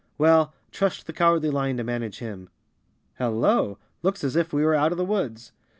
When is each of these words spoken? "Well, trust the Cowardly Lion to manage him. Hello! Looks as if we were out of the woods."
"Well, 0.17 0.51
trust 0.71 1.05
the 1.05 1.13
Cowardly 1.13 1.51
Lion 1.51 1.77
to 1.77 1.83
manage 1.83 2.17
him. 2.17 2.49
Hello! 3.19 3.77
Looks 4.01 4.23
as 4.23 4.35
if 4.35 4.51
we 4.51 4.65
were 4.65 4.73
out 4.73 4.91
of 4.91 4.97
the 4.97 5.05
woods." 5.05 5.51